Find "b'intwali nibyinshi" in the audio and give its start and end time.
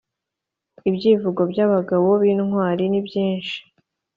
2.21-3.57